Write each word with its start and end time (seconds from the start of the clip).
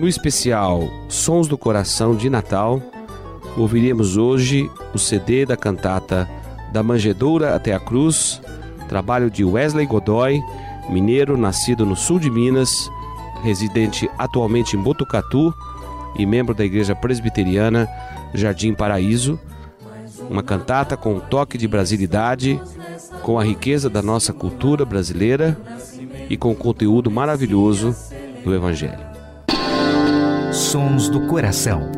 No 0.00 0.08
especial 0.08 0.88
Sons 1.10 1.46
do 1.46 1.58
Coração 1.58 2.16
de 2.16 2.30
Natal, 2.30 2.80
ouviremos 3.54 4.16
hoje 4.16 4.70
o 4.94 4.98
CD 4.98 5.44
da 5.44 5.58
cantata 5.58 6.26
Da 6.72 6.82
Manjedoura 6.82 7.54
até 7.54 7.74
a 7.74 7.78
Cruz, 7.78 8.40
trabalho 8.88 9.30
de 9.30 9.44
Wesley 9.44 9.84
Godoy, 9.84 10.40
mineiro 10.88 11.36
nascido 11.36 11.84
no 11.84 11.94
sul 11.94 12.18
de 12.18 12.30
Minas, 12.30 12.90
residente 13.42 14.10
atualmente 14.16 14.74
em 14.74 14.80
Botucatu 14.80 15.52
e 16.16 16.24
membro 16.24 16.54
da 16.54 16.64
Igreja 16.64 16.96
Presbiteriana 16.96 17.86
Jardim 18.32 18.72
Paraíso. 18.72 19.38
Uma 20.30 20.42
cantata 20.42 20.96
com 20.96 21.16
um 21.16 21.20
toque 21.20 21.58
de 21.58 21.68
brasilidade, 21.68 22.58
com 23.20 23.38
a 23.38 23.44
riqueza 23.44 23.90
da 23.90 24.00
nossa 24.00 24.32
cultura 24.32 24.86
brasileira 24.86 25.60
e 26.30 26.38
com 26.38 26.52
o 26.52 26.56
conteúdo 26.56 27.10
maravilhoso 27.10 27.94
do 28.42 28.54
Evangelho. 28.54 29.09
Sons 30.70 31.08
do 31.08 31.22
Coração. 31.22 31.90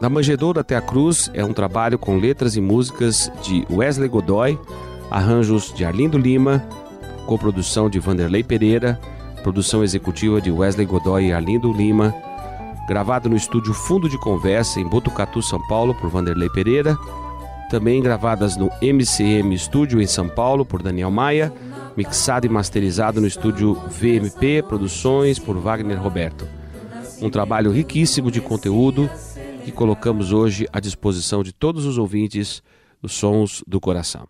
Da 0.00 0.08
Manjedoura 0.08 0.62
até 0.62 0.74
a 0.74 0.80
Cruz 0.80 1.30
é 1.34 1.44
um 1.44 1.52
trabalho 1.52 1.98
com 1.98 2.16
letras 2.16 2.56
e 2.56 2.60
músicas 2.62 3.30
de 3.42 3.66
Wesley 3.70 4.08
Godoy, 4.08 4.58
arranjos 5.10 5.70
de 5.74 5.84
Arlindo 5.84 6.16
Lima, 6.16 6.66
coprodução 7.26 7.90
de 7.90 7.98
Vanderlei 7.98 8.42
Pereira, 8.42 8.98
produção 9.42 9.84
executiva 9.84 10.40
de 10.40 10.50
Wesley 10.50 10.86
Godoy 10.86 11.26
e 11.26 11.32
Arlindo 11.34 11.70
Lima, 11.74 12.14
gravado 12.88 13.28
no 13.28 13.36
estúdio 13.36 13.74
Fundo 13.74 14.08
de 14.08 14.16
Conversa 14.16 14.80
em 14.80 14.88
Botucatu, 14.88 15.42
São 15.42 15.60
Paulo, 15.66 15.94
por 15.94 16.08
Vanderlei 16.08 16.48
Pereira, 16.48 16.96
também 17.68 18.00
gravadas 18.00 18.56
no 18.56 18.70
MCM 18.80 19.58
Studio 19.58 20.00
em 20.00 20.06
São 20.06 20.26
Paulo 20.26 20.64
por 20.64 20.82
Daniel 20.82 21.10
Maia, 21.10 21.52
mixado 21.94 22.46
e 22.46 22.48
masterizado 22.48 23.20
no 23.20 23.26
estúdio 23.26 23.74
VMP 23.74 24.62
Produções 24.66 25.38
por 25.38 25.58
Wagner 25.58 26.02
Roberto. 26.02 26.63
Um 27.24 27.30
trabalho 27.30 27.70
riquíssimo 27.70 28.30
de 28.30 28.38
conteúdo 28.38 29.08
que 29.64 29.72
colocamos 29.72 30.30
hoje 30.30 30.68
à 30.70 30.78
disposição 30.78 31.42
de 31.42 31.54
todos 31.54 31.86
os 31.86 31.96
ouvintes 31.96 32.62
dos 33.00 33.14
Sons 33.14 33.64
do 33.66 33.80
Coração. 33.80 34.28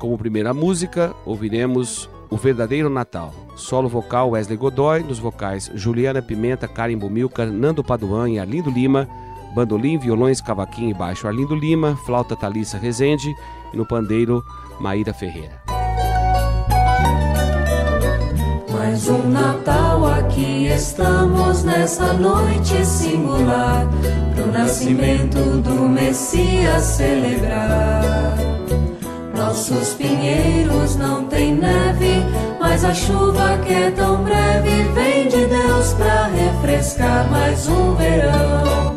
Como 0.00 0.18
primeira 0.18 0.52
música, 0.52 1.14
ouviremos 1.24 2.10
O 2.28 2.36
Verdadeiro 2.36 2.90
Natal. 2.90 3.32
Solo 3.54 3.88
vocal 3.88 4.30
Wesley 4.30 4.58
Godoy, 4.58 5.04
nos 5.04 5.20
vocais 5.20 5.70
Juliana 5.72 6.20
Pimenta, 6.20 6.66
Karen 6.66 6.98
Bumilcar, 6.98 7.46
Nando 7.46 7.84
Paduan 7.84 8.28
e 8.28 8.40
Arlindo 8.40 8.72
Lima, 8.72 9.08
bandolim, 9.54 9.98
violões, 9.98 10.40
cavaquinho 10.40 10.90
e 10.90 10.94
baixo 10.94 11.28
Arlindo 11.28 11.54
Lima, 11.54 11.94
flauta 12.04 12.34
Thalissa 12.34 12.76
Rezende 12.76 13.32
e 13.72 13.76
no 13.76 13.86
pandeiro 13.86 14.42
Maíra 14.80 15.14
Ferreira. 15.14 15.62
Mais 18.92 19.08
um 19.08 19.30
Natal 19.30 20.04
aqui 20.04 20.66
estamos 20.66 21.64
nessa 21.64 22.12
noite 22.12 22.84
singular 22.84 23.86
Pro 24.34 24.52
nascimento 24.52 25.62
do 25.62 25.88
Messias 25.88 26.82
celebrar. 26.82 28.36
Nossos 29.34 29.94
pinheiros 29.94 30.96
não 30.96 31.24
têm 31.24 31.54
neve 31.54 32.22
Mas 32.60 32.84
a 32.84 32.92
chuva 32.92 33.56
que 33.64 33.72
é 33.72 33.90
tão 33.92 34.24
breve 34.24 34.82
Vem 34.92 35.26
de 35.26 35.46
Deus 35.46 35.94
pra 35.94 36.26
refrescar 36.26 37.30
mais 37.30 37.66
um 37.68 37.94
verão. 37.94 38.94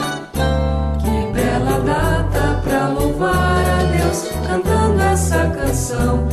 Que 1.00 1.32
bela 1.32 1.80
data 1.80 2.62
pra 2.66 2.90
louvar 2.90 3.64
a 3.66 3.84
Deus 3.84 4.28
Cantando 4.46 5.02
essa 5.02 5.50
canção 5.52 6.28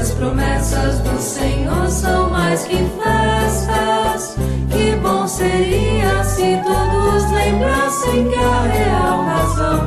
as 0.00 0.12
promessas 0.12 0.98
do 1.00 1.20
Senhor 1.20 1.86
são 1.90 2.30
mais 2.30 2.64
que 2.64 2.76
festas. 2.76 4.34
Que 4.70 4.96
bom 4.96 5.28
seria 5.28 6.24
se 6.24 6.58
todos 6.64 7.30
lembrassem 7.32 8.28
que 8.28 8.34
a 8.34 8.60
real 8.62 9.24
razão 9.24 9.78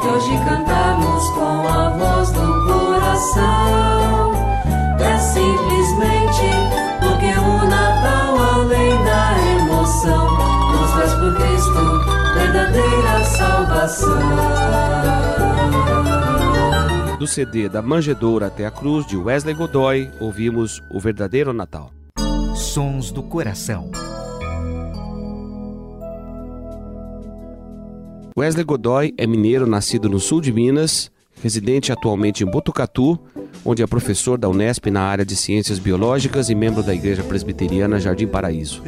que 0.00 0.08
hoje 0.08 0.36
cantamos 0.44 1.30
com 1.30 1.68
a 1.68 1.90
voz 1.90 2.32
do 2.32 2.64
coração 2.66 4.32
é 4.98 5.18
simplesmente 5.18 6.50
porque 7.00 7.26
o 7.38 7.64
Natal, 7.68 8.36
além 8.54 9.04
da 9.04 9.36
emoção, 9.60 10.26
nos 10.72 10.90
traz 10.90 11.14
por 11.14 11.36
Cristo 11.36 12.00
verdadeira 12.34 13.24
salvação. 13.24 14.18
Do 17.22 17.28
CD 17.28 17.68
Da 17.68 17.80
Manjedoura 17.80 18.48
até 18.48 18.66
a 18.66 18.70
Cruz, 18.72 19.06
de 19.06 19.16
Wesley 19.16 19.54
Godoy, 19.54 20.10
ouvimos 20.18 20.82
O 20.90 20.98
Verdadeiro 20.98 21.52
Natal. 21.52 21.92
Sons 22.56 23.12
do 23.12 23.22
Coração. 23.22 23.92
Wesley 28.36 28.64
Godoy 28.64 29.14
é 29.16 29.24
mineiro 29.24 29.68
nascido 29.68 30.08
no 30.08 30.18
sul 30.18 30.40
de 30.40 30.52
Minas, 30.52 31.12
residente 31.40 31.92
atualmente 31.92 32.42
em 32.42 32.50
Botucatu, 32.50 33.16
onde 33.64 33.84
é 33.84 33.86
professor 33.86 34.36
da 34.36 34.48
Unesp 34.48 34.86
na 34.86 35.02
área 35.02 35.24
de 35.24 35.36
Ciências 35.36 35.78
Biológicas 35.78 36.50
e 36.50 36.56
membro 36.56 36.82
da 36.82 36.92
Igreja 36.92 37.22
Presbiteriana 37.22 38.00
Jardim 38.00 38.26
Paraíso. 38.26 38.82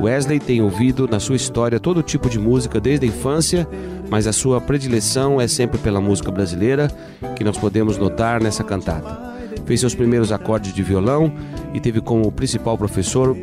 Wesley 0.00 0.40
tem 0.40 0.62
ouvido 0.62 1.06
na 1.06 1.20
sua 1.20 1.36
história 1.36 1.78
todo 1.78 2.02
tipo 2.02 2.30
de 2.30 2.38
música 2.38 2.80
desde 2.80 3.04
a 3.04 3.08
infância, 3.08 3.68
mas 4.10 4.26
a 4.26 4.32
sua 4.32 4.60
predileção 4.60 5.40
é 5.40 5.48
sempre 5.48 5.78
pela 5.78 6.00
música 6.00 6.30
brasileira, 6.30 6.88
que 7.34 7.44
nós 7.44 7.56
podemos 7.58 7.96
notar 7.96 8.42
nessa 8.42 8.62
cantata. 8.62 9.34
Fez 9.64 9.80
seus 9.80 9.94
primeiros 9.94 10.30
acordes 10.32 10.72
de 10.72 10.82
violão 10.82 11.32
e 11.74 11.80
teve 11.80 12.00
como 12.00 12.30
principal 12.30 12.78
professor 12.78 13.36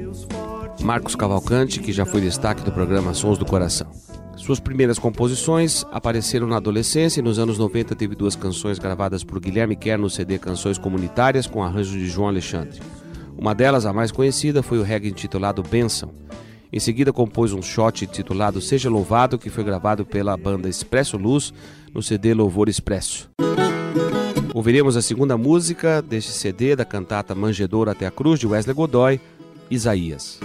Marcos 0.81 1.15
Cavalcante, 1.15 1.79
que 1.79 1.91
já 1.91 2.05
foi 2.05 2.21
destaque 2.21 2.63
do 2.63 2.71
programa 2.71 3.13
Sons 3.13 3.37
do 3.37 3.45
Coração. 3.45 3.87
Suas 4.35 4.59
primeiras 4.59 4.97
composições 4.97 5.85
apareceram 5.91 6.47
na 6.47 6.57
adolescência 6.57 7.19
e 7.19 7.23
nos 7.23 7.39
anos 7.39 7.57
90 7.57 7.95
teve 7.95 8.15
duas 8.15 8.35
canções 8.35 8.79
gravadas 8.79 9.23
por 9.23 9.39
Guilherme 9.39 9.75
Kerr 9.75 9.99
no 9.99 10.09
CD 10.09 10.37
Canções 10.39 10.77
Comunitárias 10.77 11.47
com 11.47 11.63
arranjo 11.63 11.97
de 11.97 12.07
João 12.07 12.27
Alexandre. 12.27 12.81
Uma 13.37 13.53
delas, 13.53 13.85
a 13.85 13.93
mais 13.93 14.11
conhecida, 14.11 14.63
foi 14.63 14.79
o 14.79 14.83
reggae 14.83 15.09
intitulado 15.09 15.63
Benção. 15.63 16.11
Em 16.73 16.79
seguida 16.79 17.13
compôs 17.13 17.53
um 17.53 17.61
shot 17.61 18.03
intitulado 18.03 18.59
Seja 18.59 18.89
Louvado, 18.89 19.37
que 19.37 19.51
foi 19.51 19.63
gravado 19.63 20.03
pela 20.03 20.35
banda 20.35 20.67
Expresso 20.67 21.17
Luz 21.17 21.53
no 21.93 22.01
CD 22.01 22.33
Louvor 22.33 22.67
Expresso. 22.67 23.29
Ouviremos 24.55 24.97
a 24.97 25.01
segunda 25.03 25.37
música 25.37 26.01
deste 26.01 26.31
CD 26.31 26.75
da 26.75 26.83
cantata 26.83 27.35
Manjedoura 27.35 27.91
até 27.91 28.07
a 28.07 28.11
Cruz 28.11 28.39
de 28.39 28.47
Wesley 28.47 28.73
Godoy. 28.73 29.21
Isaías 29.69 30.39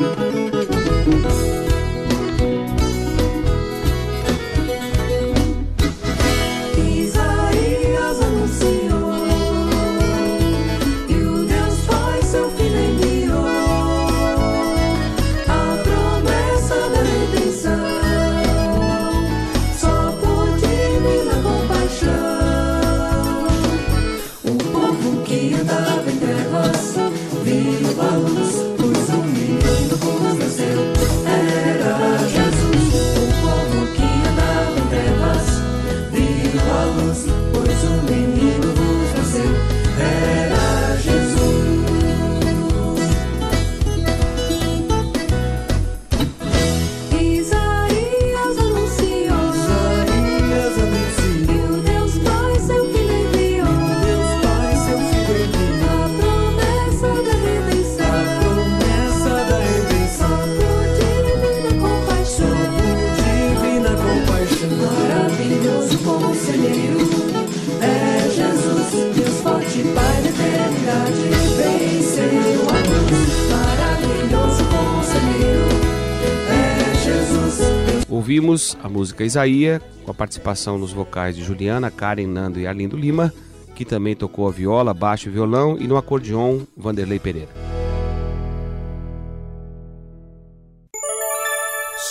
Ouvimos 78.58 78.76
a 78.82 78.88
música 78.88 79.24
Isaías, 79.24 79.80
com 80.04 80.10
a 80.10 80.14
participação 80.14 80.76
nos 80.78 80.92
vocais 80.92 81.36
de 81.36 81.44
Juliana, 81.44 81.92
Karen, 81.92 82.26
Nando 82.26 82.58
e 82.58 82.66
Arlindo 82.66 82.96
Lima, 82.96 83.32
que 83.76 83.84
também 83.84 84.16
tocou 84.16 84.48
a 84.48 84.50
viola, 84.50 84.92
baixo 84.92 85.28
e 85.28 85.32
violão, 85.32 85.76
e 85.78 85.86
no 85.86 85.96
acordeon, 85.96 86.62
Vanderlei 86.76 87.20
Pereira. 87.20 87.50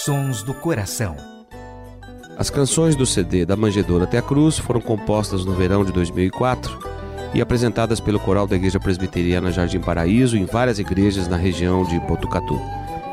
Sons 0.05 0.41
do 0.41 0.53
Coração. 0.53 1.17
As 2.37 2.49
canções 2.49 2.95
do 2.95 3.05
CD 3.05 3.45
Da 3.45 3.57
Manjedoura 3.57 4.05
até 4.05 4.19
a 4.19 4.21
Cruz 4.21 4.57
foram 4.57 4.79
compostas 4.79 5.43
no 5.43 5.51
verão 5.51 5.83
de 5.83 5.91
2004 5.91 6.79
e 7.33 7.41
apresentadas 7.41 7.99
pelo 7.99 8.21
coral 8.21 8.47
da 8.47 8.55
Igreja 8.55 8.79
Presbiteriana 8.79 9.51
Jardim 9.51 9.81
Paraíso 9.81 10.37
em 10.37 10.45
várias 10.45 10.79
igrejas 10.79 11.27
na 11.27 11.35
região 11.35 11.83
de 11.83 11.99
Botucatu. 11.99 12.57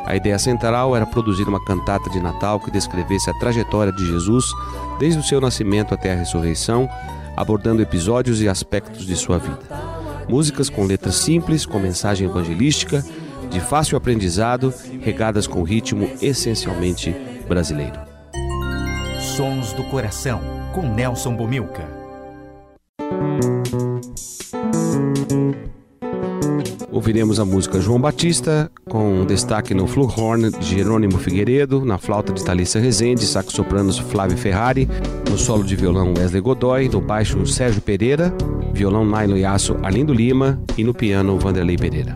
A 0.04 0.14
ideia 0.14 0.38
central 0.38 0.94
era 0.94 1.06
produzir 1.06 1.48
uma 1.48 1.64
cantata 1.64 2.10
de 2.10 2.20
Natal 2.20 2.60
que 2.60 2.70
descrevesse 2.70 3.30
a 3.30 3.34
trajetória 3.34 3.92
de 3.92 4.06
Jesus 4.06 4.44
desde 4.98 5.18
o 5.18 5.22
seu 5.22 5.40
nascimento 5.40 5.94
até 5.94 6.12
a 6.12 6.16
ressurreição, 6.16 6.88
abordando 7.36 7.82
episódios 7.82 8.40
e 8.42 8.48
aspectos 8.48 9.06
de 9.06 9.16
sua 9.16 9.38
vida. 9.38 9.60
Músicas 10.28 10.68
com 10.68 10.84
letras 10.84 11.16
simples, 11.16 11.66
com 11.66 11.78
mensagem 11.78 12.28
evangelística, 12.28 13.04
de 13.50 13.60
fácil 13.60 13.96
aprendizado, 13.96 14.72
regadas 15.00 15.46
com 15.46 15.62
ritmo 15.62 16.10
essencialmente 16.20 17.14
brasileiro. 17.48 17.98
Sons 19.36 19.72
do 19.72 19.84
Coração, 19.84 20.40
com 20.74 20.82
Nelson 20.82 21.34
Bomilca. 21.34 22.04
Ouviremos 26.94 27.40
a 27.40 27.44
música 27.44 27.80
João 27.80 28.00
Batista, 28.00 28.70
com 28.88 29.26
destaque 29.26 29.74
no 29.74 29.84
flughorn 29.84 30.48
de 30.52 30.76
Jerônimo 30.76 31.18
Figueiredo, 31.18 31.84
na 31.84 31.98
flauta 31.98 32.32
de 32.32 32.44
Thalissa 32.44 32.78
Rezende, 32.78 33.26
saxo-sopranos 33.26 33.98
Flávio 33.98 34.38
Ferrari, 34.38 34.88
no 35.28 35.36
solo 35.36 35.64
de 35.64 35.74
violão 35.74 36.14
Wesley 36.16 36.40
Godoy, 36.40 36.88
no 36.88 37.00
baixo 37.00 37.44
Sérgio 37.48 37.82
Pereira, 37.82 38.32
violão 38.72 39.04
nylon 39.04 39.36
e 39.36 39.44
aço 39.44 39.76
Arlindo 39.82 40.14
Lima 40.14 40.62
e 40.78 40.84
no 40.84 40.94
piano 40.94 41.36
Vanderlei 41.36 41.76
Pereira. 41.76 42.14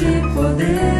De 0.00 0.22
poder, 0.34 0.97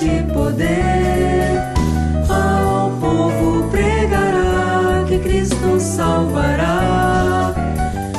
de 0.00 0.32
poder, 0.32 1.60
ao 2.26 2.90
povo 2.92 3.68
pregará 3.70 5.04
que 5.06 5.18
Cristo 5.18 5.78
salvará. 5.78 7.54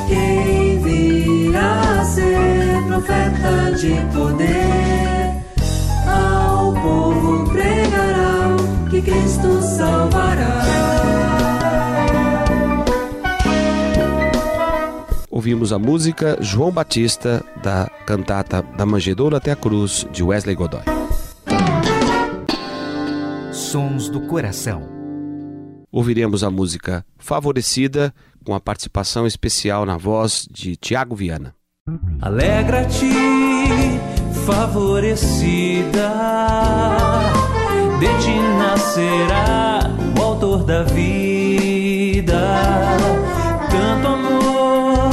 Quem 0.08 0.78
virá 0.80 2.04
ser 2.04 2.86
profeta 2.86 3.72
de 3.76 3.96
poder, 4.16 5.42
ao 6.06 6.72
povo 6.74 7.50
pregará 7.50 8.56
que 8.88 9.02
Cristo 9.02 9.60
salvará. 9.60 10.62
Ouvimos 15.28 15.72
a 15.72 15.78
música 15.80 16.38
João 16.40 16.70
Batista, 16.70 17.44
da 17.60 17.90
cantata 18.06 18.62
Da 18.76 18.86
Manjedoura 18.86 19.38
até 19.38 19.50
a 19.50 19.56
Cruz, 19.56 20.06
de 20.12 20.22
Wesley 20.22 20.54
Godoy. 20.54 20.82
Sons 23.72 24.10
do 24.10 24.20
Coração. 24.20 24.82
Ouviremos 25.90 26.44
a 26.44 26.50
música 26.50 27.06
Favorecida, 27.16 28.12
com 28.44 28.54
a 28.54 28.60
participação 28.60 29.26
especial 29.26 29.86
na 29.86 29.96
voz 29.96 30.46
de 30.50 30.76
Tiago 30.76 31.16
Viana. 31.16 31.54
Alegra-te, 32.20 33.10
favorecida, 34.44 36.12
de 37.98 38.08
ti 38.22 38.38
nascerá 38.58 39.78
o 40.18 40.22
autor 40.22 40.64
da 40.64 40.82
vida. 40.82 42.58
Tanto 43.70 44.06
amor, 44.06 45.12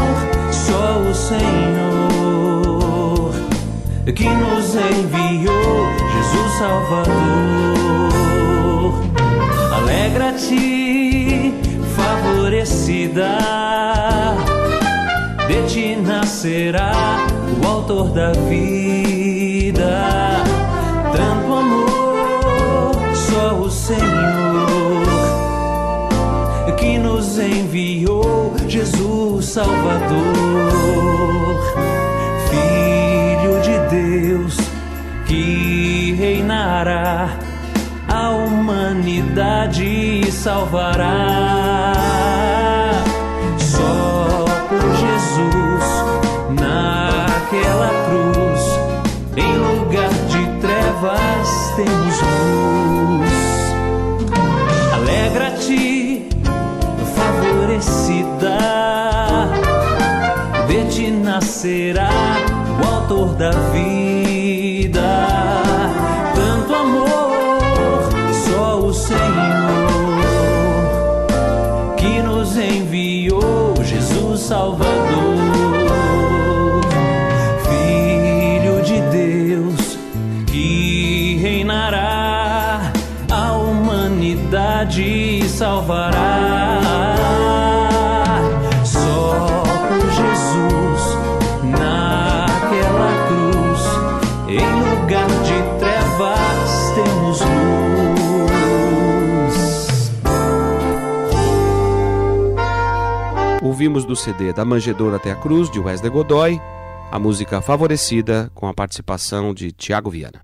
só 0.52 1.00
o 1.00 1.16
Senhor, 1.16 1.72
que 4.14 4.28
nos 4.28 4.76
enviou, 4.76 5.88
Jesus 6.12 6.52
Salvador. 6.58 7.59
Favorecida 12.90 13.38
de 15.48 15.62
ti 15.68 15.96
nascerá 15.96 16.92
o 17.62 17.68
autor 17.68 18.10
da 18.10 18.32
vida. 18.50 20.42
Tanto 21.16 21.54
amor, 21.54 22.96
só 23.14 23.54
o 23.60 23.70
Senhor, 23.70 25.06
que 26.78 26.98
nos 26.98 27.38
enviou 27.38 28.56
Jesus 28.68 29.46
Salvador, 29.46 30.00
Filho 32.50 33.62
de 33.62 33.78
Deus, 33.90 34.58
que 35.26 36.16
reina 36.18 36.84
reinará, 36.84 37.30
a 38.08 38.30
humanidade 38.32 40.32
salvará. 40.32 41.39
Da 63.40 63.52
vida. 63.72 65.00
Tanto 66.36 66.76
amor, 66.76 68.10
só 68.34 68.80
o 68.80 68.94
Senhor 68.94 69.18
que 71.96 72.22
nos 72.22 72.58
enviou, 72.58 73.74
Jesus 73.82 74.42
Salvador, 74.42 74.99
Ouvimos 103.80 104.04
do 104.04 104.14
CD 104.14 104.52
Da 104.52 104.66
Manjedoura 104.66 105.16
até 105.16 105.32
a 105.32 105.36
Cruz, 105.38 105.72
de 105.72 105.80
Wesley 105.80 106.12
Godoy, 106.12 106.60
a 107.10 107.18
música 107.18 107.62
Favorecida, 107.62 108.52
com 108.54 108.68
a 108.68 108.74
participação 108.74 109.54
de 109.54 109.72
Tiago 109.72 110.10
Viana. 110.10 110.42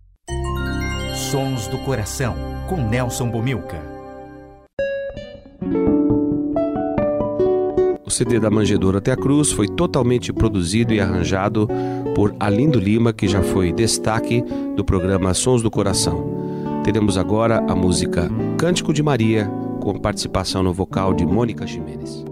Sons 1.14 1.68
do 1.68 1.78
Coração, 1.80 2.34
com 2.70 2.78
Nelson 2.78 3.30
Bomilca. 3.30 3.78
O 8.06 8.10
CD 8.10 8.40
da 8.40 8.50
Manjedoura 8.50 9.00
até 9.00 9.12
a 9.12 9.18
Cruz 9.18 9.52
foi 9.52 9.68
totalmente 9.68 10.32
produzido 10.32 10.94
e 10.94 11.02
arranjado 11.02 11.68
por 12.16 12.34
Alindo 12.40 12.80
Lima, 12.80 13.12
que 13.12 13.28
já 13.28 13.42
foi 13.44 13.74
destaque 13.74 14.46
do 14.78 14.86
programa 14.86 15.34
Sons 15.34 15.62
do 15.62 15.70
Coração. 15.70 16.82
Teremos 16.86 17.18
agora 17.18 17.58
a 17.68 17.76
música 17.76 18.30
Cântico 18.58 18.94
de 18.94 19.04
Maria, 19.04 19.52
com 19.82 20.00
participação 20.00 20.64
no 20.64 20.72
vocal 20.72 21.14
de 21.14 21.26
Mônica 21.26 21.68
Ximenes. 21.68 22.24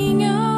Minha 0.00 0.57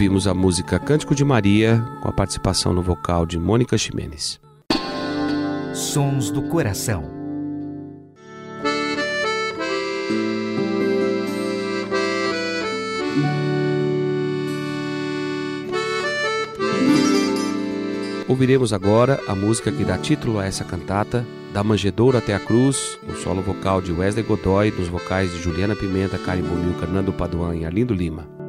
ouvimos 0.00 0.26
a 0.26 0.32
música 0.32 0.78
Cântico 0.78 1.14
de 1.14 1.22
Maria, 1.22 1.84
com 2.00 2.08
a 2.08 2.12
participação 2.12 2.72
no 2.72 2.80
vocal 2.80 3.26
de 3.26 3.38
Mônica 3.38 3.76
Ximenes. 3.76 4.40
Sons 5.74 6.30
do 6.30 6.40
Coração. 6.40 7.04
Ouviremos 18.26 18.72
agora 18.72 19.20
a 19.28 19.34
música 19.34 19.70
que 19.70 19.84
dá 19.84 19.98
título 19.98 20.38
a 20.38 20.46
essa 20.46 20.64
cantata, 20.64 21.26
Da 21.52 21.62
Manjedoura 21.62 22.20
até 22.20 22.34
a 22.34 22.40
Cruz, 22.40 22.98
no 23.06 23.14
solo 23.16 23.42
vocal 23.42 23.82
de 23.82 23.92
Wesley 23.92 24.24
Godoy, 24.24 24.70
nos 24.70 24.88
vocais 24.88 25.30
de 25.30 25.42
Juliana 25.42 25.76
Pimenta, 25.76 26.16
Karen 26.16 26.40
Bomil, 26.40 26.72
Fernando 26.80 27.12
Paduan 27.12 27.54
e 27.54 27.66
Arlindo 27.66 27.92
Lima. 27.92 28.39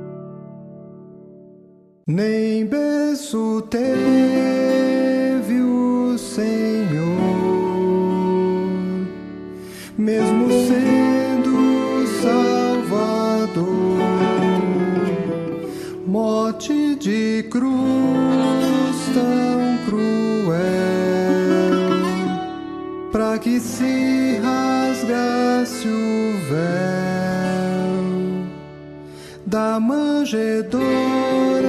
Nem 2.13 2.65
berço 2.65 3.65
teve 3.69 5.61
o 5.61 6.17
Senhor, 6.17 7.07
mesmo 9.97 10.49
sendo 10.67 12.05
Salvador, 12.21 13.65
morte 16.05 16.95
de 16.95 17.47
cruz 17.49 17.71
tão 19.13 19.77
cruel, 19.85 20.59
para 23.13 23.39
que 23.39 23.57
se 23.57 24.37
rasgasse 24.43 25.87
o 25.87 26.33
véu 26.49 26.91
da 29.45 29.79
manjedoura 29.79 31.60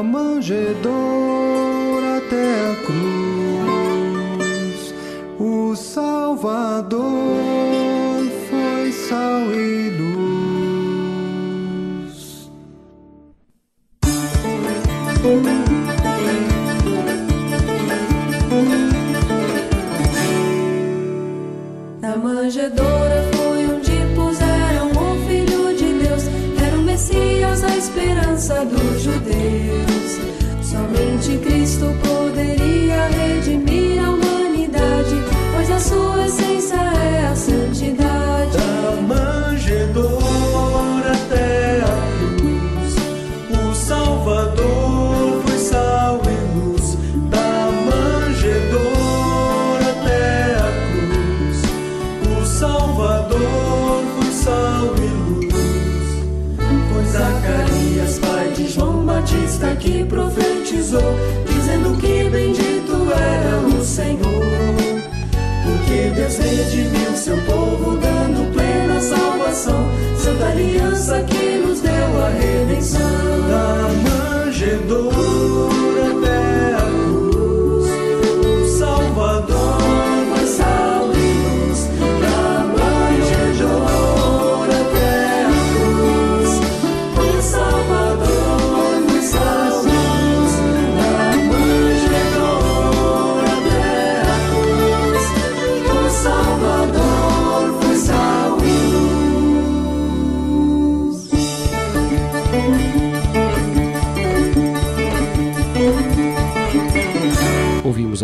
da 0.00 0.02
manjedoura 0.02 0.90
até 2.16 2.70
a 2.70 2.76
cruz. 2.86 4.40
O 5.38 5.76
Salvador 5.76 7.02
foi 8.48 8.92
sal 8.92 9.52
e 9.52 9.89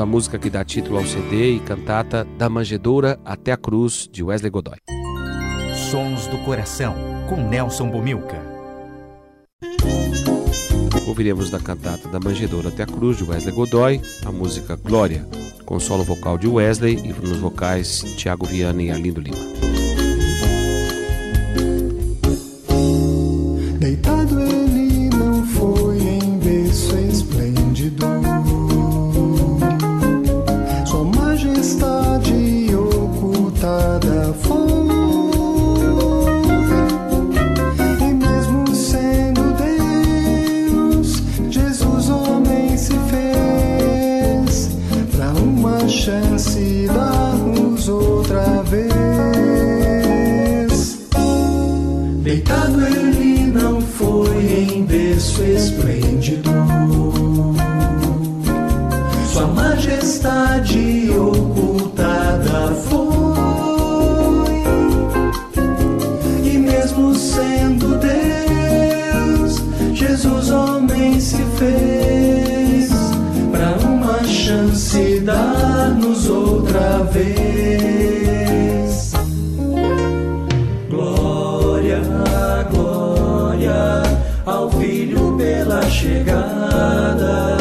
a 0.06 0.08
música 0.08 0.38
que 0.38 0.48
dá 0.48 0.64
título 0.64 0.98
ao 0.98 1.04
CD 1.04 1.56
e 1.56 1.58
cantata 1.58 2.24
Da 2.38 2.48
Manjedoura 2.48 3.18
até 3.24 3.50
a 3.50 3.56
Cruz, 3.56 4.08
de 4.10 4.22
Wesley 4.22 4.52
Godoy. 4.52 4.76
Sons 5.90 6.28
do 6.28 6.38
Coração, 6.44 6.94
com 7.28 7.48
Nelson 7.48 7.90
Bomilca. 7.90 8.40
Ouviremos 11.08 11.50
da 11.50 11.58
cantata 11.58 12.08
Da 12.08 12.20
Manjedoura 12.20 12.68
até 12.68 12.84
a 12.84 12.86
Cruz, 12.86 13.16
de 13.16 13.24
Wesley 13.24 13.52
Godoy, 13.52 14.00
a 14.24 14.30
música 14.30 14.76
Glória, 14.76 15.26
com 15.64 15.80
solo 15.80 16.04
vocal 16.04 16.38
de 16.38 16.46
Wesley 16.46 16.94
e 16.98 17.12
nos 17.12 17.38
vocais 17.38 18.14
Tiago 18.16 18.46
Viana 18.46 18.80
e 18.84 18.92
Arlindo 18.92 19.20
Lima. 19.20 19.65
majestade 59.86 61.10
ocultada 61.16 62.74
foi. 62.88 63.36
E 66.42 66.58
mesmo 66.58 67.14
sendo 67.14 67.96
Deus, 67.98 69.62
Jesus 69.94 70.50
homem 70.50 71.20
se 71.20 71.40
fez 71.58 72.90
para 73.52 73.76
uma 73.86 74.24
chance 74.24 75.20
dar-nos 75.20 76.28
outra 76.28 77.04
vez. 77.12 79.12
Glória, 80.90 82.00
glória 82.72 84.02
ao 84.44 84.68
Filho 84.72 85.36
pela 85.36 85.80
chegada. 85.88 87.55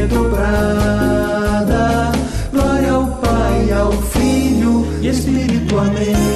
redobrada. 0.00 1.72
Glória 2.52 2.92
ao 2.92 3.06
Pai, 3.06 3.72
ao 3.72 3.92
Filho 3.92 4.86
e 5.02 5.08
Espírito. 5.08 5.78
Amém. 5.78 6.27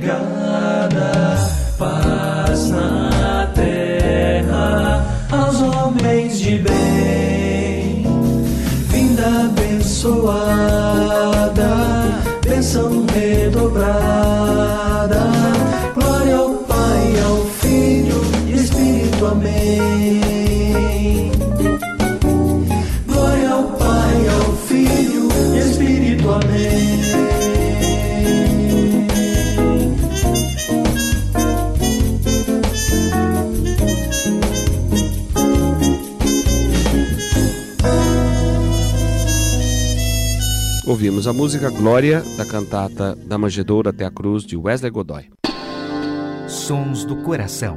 Pela 0.00 0.35
Ouvimos 40.96 41.26
a 41.26 41.32
música 41.34 41.68
Glória 41.68 42.22
da 42.38 42.46
cantata 42.46 43.14
Da 43.26 43.36
Manjedoura 43.36 43.90
até 43.90 44.06
a 44.06 44.10
Cruz 44.10 44.44
de 44.44 44.56
Wesley 44.56 44.90
Godoy. 44.90 45.26
Sons 46.48 47.04
do 47.04 47.16
coração. 47.16 47.76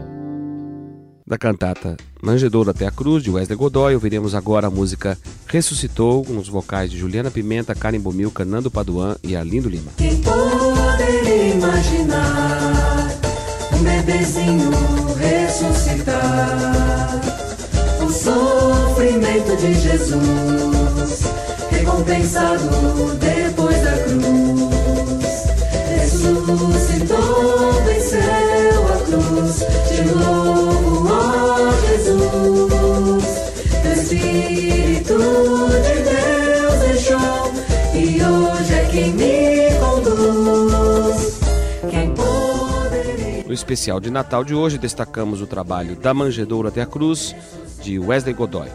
Da 1.28 1.38
cantata 1.38 1.98
Manjedoura 2.22 2.72
até 2.72 2.88
a 2.88 2.92
Cruz 2.92 3.22
de 3.22 3.30
Wesley 3.30 3.58
Godoy, 3.58 3.94
ouviremos 3.94 4.34
agora 4.34 4.68
a 4.68 4.70
música 4.70 5.18
Ressuscitou, 5.48 6.24
com 6.24 6.38
os 6.38 6.48
vocais 6.48 6.90
de 6.90 6.98
Juliana 6.98 7.30
Pimenta, 7.30 7.76
Karen 7.76 8.00
Bomilca, 8.00 8.46
Nando 8.46 8.72
Paduan 8.72 9.18
e 9.22 9.36
Arlindo 9.36 9.68
Lima. 9.68 9.92
Quem 9.98 10.16
poderia 10.22 11.56
imaginar 11.56 13.10
um 13.74 13.84
bebezinho 13.84 14.72
ressuscitar? 15.18 17.20
O 18.02 18.10
sofrimento 18.10 19.58
de 19.58 19.74
Jesus, 19.74 21.49
recompensado 21.90 22.70
depois 23.20 23.82
da 23.82 23.98
cruz. 24.04 24.24
Ressuscitou, 26.00 27.74
venceu 27.86 28.88
a 28.94 28.98
cruz. 29.06 29.64
Te 29.88 30.02
louvo, 30.14 31.08
ó 31.10 31.72
Jesus. 31.88 33.26
Espírito 33.92 35.18
de 35.70 35.96
Deus 36.04 36.78
deixou 36.88 37.54
e 37.96 38.22
hoje 38.24 38.74
é 38.74 38.88
quem 38.92 39.12
me 39.14 39.72
conduz. 39.80 41.40
Quem 41.90 42.14
poderia. 42.14 43.44
No 43.46 43.54
especial 43.54 44.00
de 44.00 44.12
Natal 44.12 44.44
de 44.44 44.54
hoje, 44.54 44.78
destacamos 44.78 45.42
o 45.42 45.48
trabalho 45.48 45.96
Da 45.96 46.14
Manjedoura 46.14 46.70
até 46.70 46.82
a 46.84 46.86
Cruz, 46.86 47.36
de 47.82 47.98
Wesley 47.98 48.34
Godoy. 48.34 48.70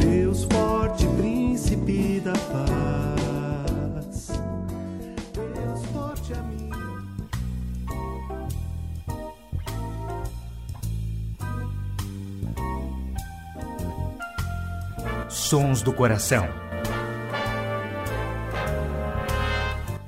Deus 0.00 0.44
forte, 0.44 1.06
príncipe 1.18 2.20
da 2.20 2.32
paz. 2.32 4.32
Deus 5.34 5.84
forte 5.92 6.32
a 6.32 6.42
mim. 6.42 6.70
Sons 15.28 15.82
do 15.82 15.92
coração. 15.92 16.65